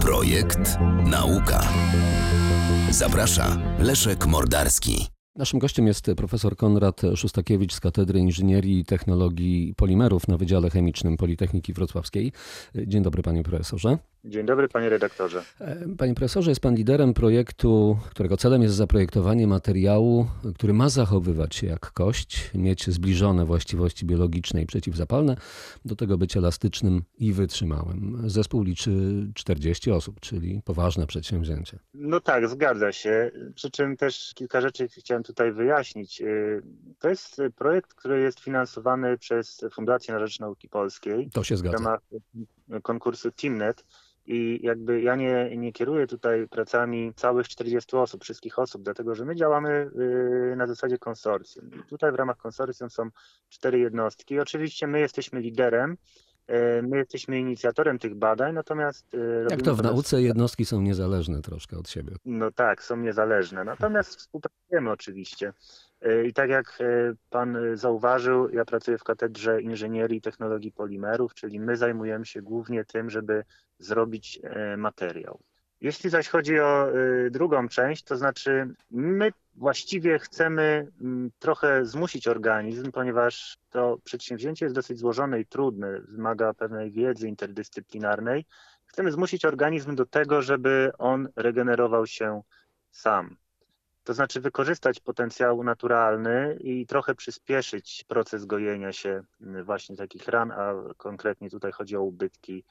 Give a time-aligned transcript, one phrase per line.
[0.00, 0.78] Projekt
[1.10, 1.60] Nauka.
[2.90, 5.06] Zaprasza Leszek Mordarski.
[5.36, 11.16] Naszym gościem jest profesor Konrad Szustakiewicz z Katedry Inżynierii i Technologii Polimerów na Wydziale Chemicznym
[11.16, 12.32] Politechniki Wrocławskiej.
[12.86, 13.98] Dzień dobry panie profesorze.
[14.24, 15.44] Dzień dobry panie redaktorze.
[15.98, 21.66] Panie profesorze, jest pan liderem projektu, którego celem jest zaprojektowanie materiału, który ma zachowywać się
[21.66, 25.36] jak kość, mieć zbliżone właściwości biologiczne i przeciwzapalne,
[25.84, 28.22] do tego być elastycznym i wytrzymałym.
[28.26, 28.90] Zespół liczy
[29.34, 31.78] 40 osób, czyli poważne przedsięwzięcie.
[31.94, 33.30] No tak, zgadza się.
[33.54, 36.22] Przy czym też kilka rzeczy chciałem tutaj wyjaśnić.
[36.98, 41.30] To jest projekt, który jest finansowany przez Fundację na Rzecz Nauki Polskiej.
[41.32, 41.78] To się zgadza.
[41.78, 42.00] W ramach
[42.82, 43.84] konkursu TeamNet.
[44.26, 49.24] I jakby ja nie, nie kieruję tutaj pracami całych 40 osób, wszystkich osób, dlatego że
[49.24, 49.90] my działamy
[50.56, 51.70] na zasadzie konsorcjum.
[51.74, 53.08] I tutaj w ramach konsorcjum są
[53.48, 54.40] cztery jednostki.
[54.40, 55.96] Oczywiście my jesteśmy liderem,
[56.82, 59.06] My jesteśmy inicjatorem tych badań, natomiast.
[59.50, 62.16] Jak to w nauce jednostki są niezależne troszkę od siebie.
[62.24, 63.64] No tak, są niezależne.
[63.64, 65.52] Natomiast współpracujemy oczywiście.
[66.26, 66.78] I tak jak
[67.30, 72.84] pan zauważył, ja pracuję w Katedrze Inżynierii i Technologii Polimerów, czyli my zajmujemy się głównie
[72.84, 73.44] tym, żeby
[73.78, 74.40] zrobić
[74.76, 75.40] materiał.
[75.80, 76.88] Jeśli zaś chodzi o
[77.30, 80.88] drugą część, to znaczy my właściwie chcemy
[81.38, 88.44] trochę zmusić organizm, ponieważ to przedsięwzięcie jest dosyć złożone i trudne, wymaga pewnej wiedzy interdyscyplinarnej.
[88.86, 92.42] Chcemy zmusić organizm do tego, żeby on regenerował się
[92.90, 93.36] sam.
[94.04, 99.22] To znaczy wykorzystać potencjał naturalny i trochę przyspieszyć proces gojenia się
[99.64, 102.64] właśnie takich ran, a konkretnie tutaj chodzi o ubytki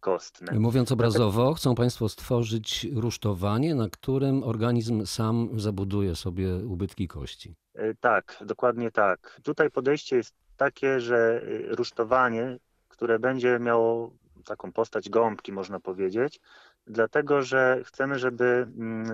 [0.00, 0.58] kostne.
[0.58, 7.54] Mówiąc obrazowo, chcą Państwo stworzyć rusztowanie, na którym organizm sam zabuduje sobie ubytki kości.
[8.00, 9.40] Tak, dokładnie tak.
[9.42, 14.10] Tutaj podejście jest takie, że rusztowanie, które będzie miało
[14.44, 16.40] taką postać gąbki, można powiedzieć,
[16.86, 18.66] dlatego że chcemy, żeby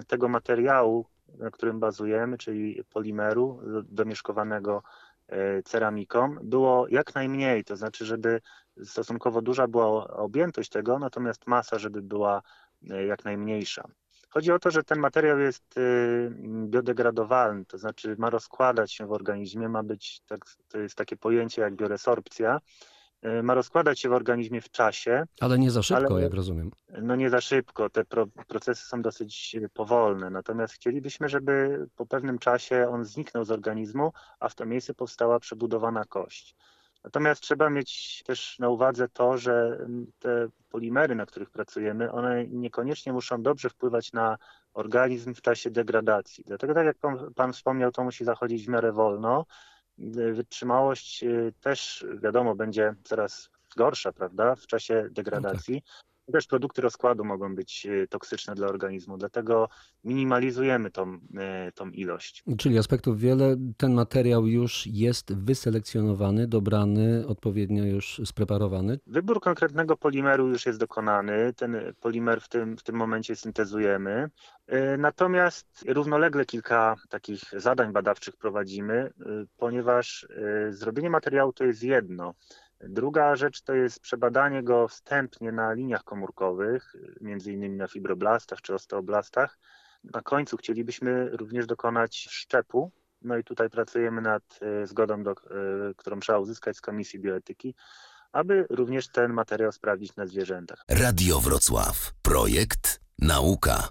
[0.06, 1.06] tego materiału,
[1.38, 4.82] na którym bazujemy, czyli polimeru domieszkowanego
[5.64, 8.40] ceramiką, było jak najmniej, to znaczy, żeby
[8.84, 12.42] stosunkowo duża była objętość tego, natomiast masa, żeby była
[12.82, 13.88] jak najmniejsza.
[14.30, 15.74] Chodzi o to, że ten materiał jest
[16.66, 21.62] biodegradowalny, to znaczy ma rozkładać się w organizmie, ma być, tak, to jest takie pojęcie
[21.62, 22.60] jak bioresorpcja,
[23.42, 25.24] ma rozkładać się w organizmie w czasie.
[25.40, 26.70] Ale nie za szybko, ale, jak rozumiem.
[27.02, 32.38] No nie za szybko, te pro, procesy są dosyć powolne, natomiast chcielibyśmy, żeby po pewnym
[32.38, 36.56] czasie on zniknął z organizmu, a w to miejsce powstała przebudowana kość.
[37.04, 39.86] Natomiast trzeba mieć też na uwadze to, że
[40.18, 44.38] te polimery, na których pracujemy, one niekoniecznie muszą dobrze wpływać na
[44.72, 46.44] organizm w czasie degradacji.
[46.46, 46.96] Dlatego, tak jak
[47.34, 49.46] pan, wspomniał, to musi zachodzić w miarę wolno.
[50.32, 51.24] Wytrzymałość
[51.60, 55.74] też, wiadomo, będzie coraz gorsza, prawda, w czasie degradacji.
[55.74, 56.07] No tak.
[56.32, 59.68] Też produkty rozkładu mogą być toksyczne dla organizmu, dlatego
[60.04, 61.18] minimalizujemy tą,
[61.74, 62.44] tą ilość.
[62.58, 63.56] Czyli aspektów wiele.
[63.76, 68.98] Ten materiał już jest wyselekcjonowany, dobrany, odpowiednio już spreparowany?
[69.06, 71.52] Wybór konkretnego polimeru już jest dokonany.
[71.56, 74.30] Ten polimer w tym, w tym momencie syntezujemy.
[74.98, 79.10] Natomiast równolegle kilka takich zadań badawczych prowadzimy,
[79.56, 80.28] ponieważ
[80.70, 82.34] zrobienie materiału to jest jedno.
[82.80, 88.74] Druga rzecz to jest przebadanie go wstępnie na liniach komórkowych, między innymi na fibroblastach czy
[88.74, 89.58] osteoblastach.
[90.04, 92.90] Na końcu chcielibyśmy również dokonać szczepu.
[93.22, 95.34] No i tutaj pracujemy nad zgodą, do,
[95.96, 97.74] którą trzeba uzyskać z Komisji Bioetyki,
[98.32, 100.84] aby również ten materiał sprawdzić na zwierzętach.
[100.90, 102.12] Radio Wrocław.
[102.22, 103.88] Projekt Nauka.